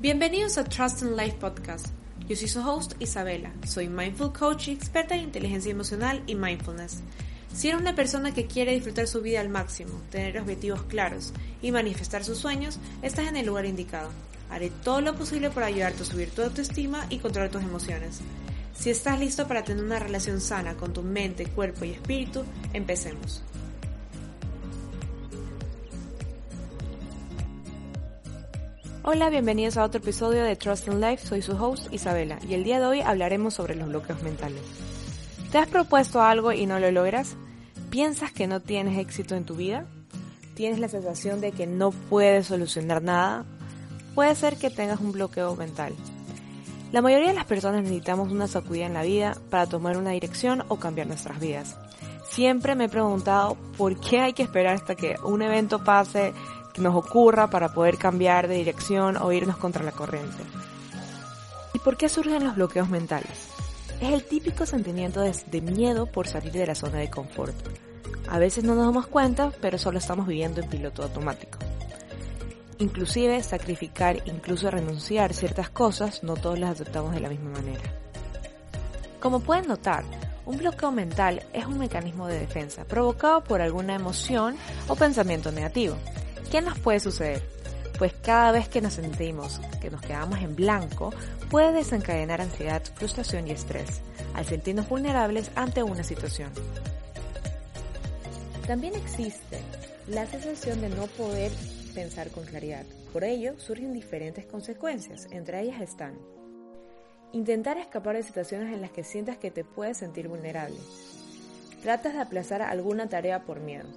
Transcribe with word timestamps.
Bienvenidos 0.00 0.56
a 0.56 0.64
Trust 0.64 1.02
in 1.02 1.14
Life 1.14 1.36
Podcast. 1.38 1.88
Yo 2.26 2.34
soy 2.34 2.48
su 2.48 2.66
host 2.66 2.94
Isabela, 3.00 3.52
soy 3.66 3.90
Mindful 3.90 4.32
Coach 4.32 4.68
y 4.68 4.70
experta 4.70 5.14
en 5.14 5.24
inteligencia 5.24 5.70
emocional 5.70 6.22
y 6.26 6.36
mindfulness. 6.36 7.02
Si 7.52 7.68
eres 7.68 7.82
una 7.82 7.94
persona 7.94 8.32
que 8.32 8.46
quiere 8.46 8.72
disfrutar 8.72 9.06
su 9.06 9.20
vida 9.20 9.42
al 9.42 9.50
máximo, 9.50 10.00
tener 10.10 10.38
objetivos 10.38 10.84
claros 10.84 11.34
y 11.60 11.70
manifestar 11.70 12.24
sus 12.24 12.38
sueños, 12.38 12.78
estás 13.02 13.28
en 13.28 13.36
el 13.36 13.44
lugar 13.44 13.66
indicado. 13.66 14.08
Haré 14.48 14.70
todo 14.82 15.02
lo 15.02 15.14
posible 15.16 15.50
para 15.50 15.66
ayudarte 15.66 16.02
a 16.02 16.06
subir 16.06 16.30
tu 16.30 16.40
autoestima 16.40 17.04
y 17.10 17.18
controlar 17.18 17.50
tus 17.50 17.62
emociones. 17.62 18.20
Si 18.72 18.88
estás 18.88 19.20
listo 19.20 19.46
para 19.46 19.64
tener 19.64 19.84
una 19.84 19.98
relación 19.98 20.40
sana 20.40 20.78
con 20.78 20.94
tu 20.94 21.02
mente, 21.02 21.44
cuerpo 21.44 21.84
y 21.84 21.90
espíritu, 21.90 22.42
empecemos. 22.72 23.42
Hola, 29.02 29.30
bienvenidos 29.30 29.78
a 29.78 29.84
otro 29.84 29.98
episodio 29.98 30.44
de 30.44 30.56
Trust 30.56 30.86
in 30.86 31.00
Life. 31.00 31.26
Soy 31.26 31.40
su 31.40 31.52
host 31.52 31.90
Isabela 31.90 32.38
y 32.46 32.52
el 32.52 32.64
día 32.64 32.78
de 32.78 32.84
hoy 32.84 33.00
hablaremos 33.00 33.54
sobre 33.54 33.74
los 33.74 33.88
bloqueos 33.88 34.22
mentales. 34.22 34.60
¿Te 35.50 35.56
has 35.56 35.68
propuesto 35.68 36.20
algo 36.20 36.52
y 36.52 36.66
no 36.66 36.78
lo 36.78 36.90
logras? 36.90 37.34
¿Piensas 37.88 38.30
que 38.30 38.46
no 38.46 38.60
tienes 38.60 38.98
éxito 38.98 39.36
en 39.36 39.44
tu 39.44 39.56
vida? 39.56 39.86
¿Tienes 40.54 40.78
la 40.80 40.88
sensación 40.88 41.40
de 41.40 41.52
que 41.52 41.66
no 41.66 41.92
puedes 41.92 42.48
solucionar 42.48 43.02
nada? 43.02 43.46
Puede 44.14 44.34
ser 44.34 44.58
que 44.58 44.68
tengas 44.68 45.00
un 45.00 45.12
bloqueo 45.12 45.56
mental. 45.56 45.94
La 46.92 47.00
mayoría 47.00 47.28
de 47.28 47.34
las 47.34 47.46
personas 47.46 47.82
necesitamos 47.82 48.30
una 48.30 48.48
sacudida 48.48 48.84
en 48.84 48.94
la 48.94 49.02
vida 49.02 49.34
para 49.48 49.66
tomar 49.66 49.96
una 49.96 50.10
dirección 50.10 50.62
o 50.68 50.76
cambiar 50.76 51.06
nuestras 51.06 51.40
vidas. 51.40 51.78
Siempre 52.28 52.74
me 52.74 52.84
he 52.84 52.88
preguntado 52.90 53.56
por 53.78 53.98
qué 53.98 54.20
hay 54.20 54.34
que 54.34 54.42
esperar 54.42 54.74
hasta 54.74 54.94
que 54.94 55.16
un 55.24 55.40
evento 55.40 55.82
pase 55.82 56.34
que 56.72 56.82
nos 56.82 56.94
ocurra 56.94 57.50
para 57.50 57.72
poder 57.72 57.98
cambiar 57.98 58.48
de 58.48 58.56
dirección 58.56 59.16
o 59.16 59.32
irnos 59.32 59.56
contra 59.56 59.84
la 59.84 59.92
corriente. 59.92 60.42
¿Y 61.74 61.78
por 61.78 61.96
qué 61.96 62.08
surgen 62.08 62.44
los 62.44 62.56
bloqueos 62.56 62.88
mentales? 62.88 63.48
Es 64.00 64.12
el 64.12 64.24
típico 64.24 64.64
sentimiento 64.64 65.20
de, 65.20 65.60
miedo 65.60 66.06
por 66.06 66.26
salir 66.26 66.52
de 66.52 66.66
la 66.66 66.74
zona 66.74 66.98
de 66.98 67.10
confort. 67.10 67.54
A 68.28 68.38
veces 68.38 68.64
no 68.64 68.74
nos 68.74 68.86
damos 68.86 69.06
cuenta, 69.06 69.52
pero 69.60 69.78
solo 69.78 69.98
estamos 69.98 70.26
viviendo 70.26 70.60
en 70.60 70.70
piloto 70.70 71.02
automático. 71.02 71.58
Inclusive 72.78 73.42
sacrificar, 73.42 74.22
incluso 74.26 74.70
renunciar 74.70 75.34
ciertas 75.34 75.68
cosas, 75.68 76.22
no 76.22 76.34
todos 76.34 76.58
las 76.58 76.70
aceptamos 76.70 77.12
de 77.12 77.20
la 77.20 77.28
misma 77.28 77.50
manera. 77.50 77.82
Como 79.20 79.40
pueden 79.40 79.68
notar, 79.68 80.04
un 80.46 80.56
bloqueo 80.56 80.90
mental 80.90 81.42
es 81.52 81.66
un 81.66 81.78
mecanismo 81.78 82.26
de 82.26 82.40
defensa 82.40 82.84
provocado 82.84 83.44
por 83.44 83.60
alguna 83.60 83.94
emoción 83.94 84.56
o 84.88 84.96
pensamiento 84.96 85.52
negativo. 85.52 85.94
¿Qué 86.50 86.60
nos 86.60 86.78
puede 86.78 87.00
suceder? 87.00 87.42
Pues 87.98 88.12
cada 88.14 88.50
vez 88.50 88.68
que 88.68 88.80
nos 88.80 88.94
sentimos 88.94 89.60
que 89.80 89.90
nos 89.90 90.00
quedamos 90.00 90.40
en 90.40 90.56
blanco, 90.56 91.12
puede 91.50 91.72
desencadenar 91.72 92.40
ansiedad, 92.40 92.82
frustración 92.94 93.46
y 93.46 93.52
estrés, 93.52 94.00
al 94.34 94.46
sentirnos 94.46 94.88
vulnerables 94.88 95.50
ante 95.54 95.82
una 95.82 96.02
situación. 96.02 96.50
También 98.66 98.94
existe 98.94 99.60
la 100.08 100.26
sensación 100.26 100.80
de 100.80 100.88
no 100.88 101.06
poder 101.06 101.52
pensar 101.94 102.30
con 102.30 102.44
claridad. 102.44 102.84
Por 103.12 103.24
ello, 103.24 103.58
surgen 103.58 103.92
diferentes 103.92 104.46
consecuencias, 104.46 105.26
entre 105.30 105.60
ellas 105.60 105.80
están 105.80 106.18
intentar 107.32 107.78
escapar 107.78 108.16
de 108.16 108.22
situaciones 108.22 108.72
en 108.74 108.80
las 108.80 108.90
que 108.90 109.04
sientas 109.04 109.38
que 109.38 109.50
te 109.50 109.64
puedes 109.64 109.98
sentir 109.98 110.26
vulnerable. 110.28 110.78
Tratas 111.82 112.14
de 112.14 112.20
aplazar 112.20 112.62
alguna 112.62 113.08
tarea 113.08 113.44
por 113.44 113.60
miedo. 113.60 113.88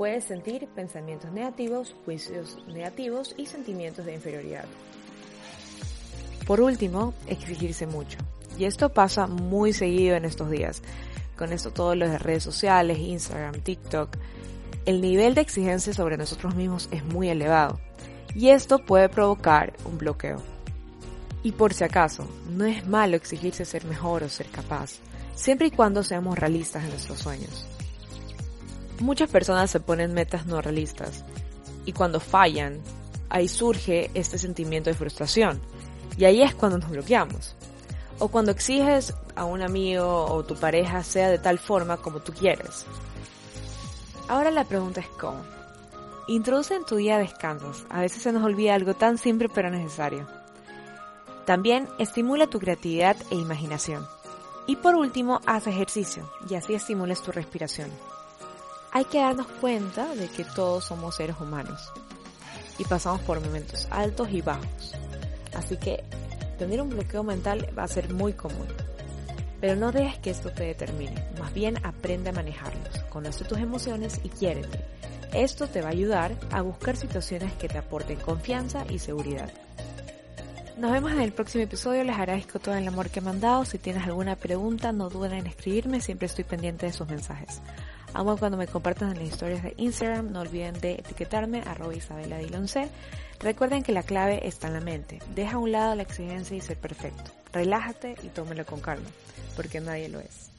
Puedes 0.00 0.24
sentir 0.24 0.66
pensamientos 0.68 1.30
negativos, 1.30 1.94
juicios 2.06 2.56
negativos 2.68 3.34
y 3.36 3.44
sentimientos 3.44 4.06
de 4.06 4.14
inferioridad. 4.14 4.64
Por 6.46 6.62
último, 6.62 7.12
exigirse 7.26 7.86
mucho. 7.86 8.16
Y 8.58 8.64
esto 8.64 8.94
pasa 8.94 9.26
muy 9.26 9.74
seguido 9.74 10.16
en 10.16 10.24
estos 10.24 10.50
días. 10.50 10.80
Con 11.36 11.52
esto 11.52 11.70
todos 11.70 11.98
los 11.98 12.10
de 12.10 12.16
redes 12.16 12.42
sociales, 12.42 12.98
Instagram, 12.98 13.60
TikTok. 13.60 14.16
El 14.86 15.02
nivel 15.02 15.34
de 15.34 15.42
exigencia 15.42 15.92
sobre 15.92 16.16
nosotros 16.16 16.54
mismos 16.54 16.88
es 16.92 17.04
muy 17.04 17.28
elevado. 17.28 17.78
Y 18.34 18.48
esto 18.48 18.78
puede 18.78 19.10
provocar 19.10 19.74
un 19.84 19.98
bloqueo. 19.98 20.40
Y 21.42 21.52
por 21.52 21.74
si 21.74 21.84
acaso, 21.84 22.26
no 22.48 22.64
es 22.64 22.86
malo 22.86 23.16
exigirse 23.16 23.66
ser 23.66 23.84
mejor 23.84 24.22
o 24.22 24.30
ser 24.30 24.46
capaz, 24.46 24.94
siempre 25.34 25.66
y 25.66 25.70
cuando 25.70 26.02
seamos 26.02 26.38
realistas 26.38 26.84
en 26.84 26.88
nuestros 26.88 27.18
sueños. 27.18 27.66
Muchas 29.00 29.30
personas 29.30 29.70
se 29.70 29.80
ponen 29.80 30.12
metas 30.12 30.44
no 30.44 30.60
realistas 30.60 31.24
y 31.86 31.92
cuando 31.94 32.20
fallan, 32.20 32.80
ahí 33.30 33.48
surge 33.48 34.10
este 34.12 34.36
sentimiento 34.36 34.90
de 34.90 34.96
frustración 34.96 35.58
y 36.18 36.26
ahí 36.26 36.42
es 36.42 36.54
cuando 36.54 36.76
nos 36.76 36.90
bloqueamos. 36.90 37.56
O 38.18 38.28
cuando 38.28 38.52
exiges 38.52 39.14
a 39.34 39.46
un 39.46 39.62
amigo 39.62 40.26
o 40.26 40.44
tu 40.44 40.54
pareja 40.54 41.02
sea 41.02 41.30
de 41.30 41.38
tal 41.38 41.58
forma 41.58 41.96
como 41.96 42.20
tú 42.20 42.34
quieres. 42.34 42.84
Ahora 44.28 44.50
la 44.50 44.64
pregunta 44.64 45.00
es 45.00 45.08
cómo. 45.18 45.40
Introduce 46.28 46.74
en 46.74 46.84
tu 46.84 46.96
día 46.96 47.16
descansos. 47.16 47.86
A 47.88 48.02
veces 48.02 48.22
se 48.22 48.32
nos 48.32 48.44
olvida 48.44 48.74
algo 48.74 48.92
tan 48.92 49.16
simple 49.16 49.48
pero 49.48 49.70
necesario. 49.70 50.26
También 51.46 51.88
estimula 51.98 52.48
tu 52.48 52.58
creatividad 52.58 53.16
e 53.30 53.36
imaginación. 53.36 54.06
Y 54.66 54.76
por 54.76 54.94
último, 54.94 55.40
haz 55.46 55.66
ejercicio 55.66 56.30
y 56.50 56.54
así 56.56 56.74
estimules 56.74 57.22
tu 57.22 57.32
respiración 57.32 57.90
hay 58.92 59.04
que 59.04 59.18
darnos 59.18 59.46
cuenta 59.46 60.14
de 60.14 60.28
que 60.28 60.44
todos 60.44 60.84
somos 60.84 61.16
seres 61.16 61.36
humanos 61.40 61.92
y 62.78 62.84
pasamos 62.84 63.20
por 63.22 63.40
momentos 63.40 63.86
altos 63.90 64.30
y 64.30 64.40
bajos. 64.40 64.94
Así 65.54 65.76
que 65.76 66.02
tener 66.58 66.80
un 66.80 66.90
bloqueo 66.90 67.22
mental 67.22 67.68
va 67.78 67.84
a 67.84 67.88
ser 67.88 68.12
muy 68.12 68.32
común. 68.32 68.66
Pero 69.60 69.76
no 69.76 69.92
dejes 69.92 70.18
que 70.18 70.30
esto 70.30 70.50
te 70.50 70.64
determine, 70.64 71.22
más 71.38 71.52
bien 71.52 71.84
aprende 71.84 72.30
a 72.30 72.32
manejarlos, 72.32 73.04
conoce 73.10 73.44
tus 73.44 73.58
emociones 73.58 74.18
y 74.24 74.30
quiérete. 74.30 74.84
Esto 75.34 75.66
te 75.66 75.82
va 75.82 75.88
a 75.88 75.92
ayudar 75.92 76.32
a 76.50 76.62
buscar 76.62 76.96
situaciones 76.96 77.52
que 77.52 77.68
te 77.68 77.78
aporten 77.78 78.18
confianza 78.18 78.84
y 78.88 78.98
seguridad. 78.98 79.50
Nos 80.78 80.92
vemos 80.92 81.12
en 81.12 81.20
el 81.20 81.32
próximo 81.32 81.62
episodio, 81.62 82.02
les 82.04 82.16
agradezco 82.16 82.58
todo 82.58 82.74
el 82.74 82.88
amor 82.88 83.10
que 83.10 83.20
me 83.20 83.28
han 83.28 83.40
dado. 83.40 83.66
Si 83.66 83.76
tienes 83.76 84.04
alguna 84.04 84.36
pregunta, 84.36 84.92
no 84.92 85.10
duden 85.10 85.34
en 85.34 85.46
escribirme, 85.46 86.00
siempre 86.00 86.24
estoy 86.24 86.44
pendiente 86.44 86.86
de 86.86 86.92
sus 86.92 87.06
mensajes. 87.06 87.60
Amo 88.12 88.36
cuando 88.36 88.56
me 88.56 88.66
compartan 88.66 89.10
en 89.12 89.18
las 89.18 89.28
historias 89.28 89.62
de 89.62 89.74
Instagram. 89.76 90.32
No 90.32 90.40
olviden 90.40 90.80
de 90.80 90.92
etiquetarme 90.92 91.62
arroba 91.66 91.94
Isabela 91.94 92.38
Recuerden 93.40 93.82
que 93.82 93.92
la 93.92 94.02
clave 94.02 94.46
está 94.46 94.66
en 94.66 94.74
la 94.74 94.80
mente. 94.80 95.20
Deja 95.34 95.56
a 95.56 95.58
un 95.58 95.72
lado 95.72 95.94
la 95.94 96.02
exigencia 96.02 96.56
y 96.56 96.60
ser 96.60 96.76
perfecto. 96.76 97.30
Relájate 97.52 98.16
y 98.22 98.28
tómelo 98.28 98.66
con 98.66 98.80
calma, 98.80 99.08
porque 99.56 99.80
nadie 99.80 100.08
lo 100.08 100.20
es. 100.20 100.50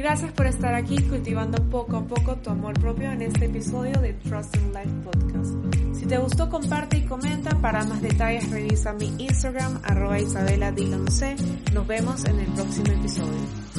Gracias 0.00 0.32
por 0.32 0.46
estar 0.46 0.74
aquí 0.74 0.96
cultivando 1.02 1.62
poco 1.68 1.98
a 1.98 2.06
poco 2.06 2.34
tu 2.36 2.48
amor 2.48 2.72
propio 2.80 3.12
en 3.12 3.20
este 3.20 3.44
episodio 3.44 4.00
de 4.00 4.14
Trust 4.14 4.56
in 4.56 4.72
Life 4.72 4.94
Podcast. 5.04 5.54
Si 5.94 6.06
te 6.06 6.16
gustó, 6.16 6.48
comparte 6.48 6.96
y 6.96 7.02
comenta. 7.02 7.50
Para 7.60 7.84
más 7.84 8.00
detalles, 8.00 8.50
revisa 8.50 8.94
mi 8.94 9.12
Instagram, 9.18 9.78
arroba 9.84 10.18
Isabela 10.18 10.72
Nos 10.72 11.86
vemos 11.86 12.24
en 12.24 12.40
el 12.40 12.46
próximo 12.46 12.92
episodio. 12.92 13.69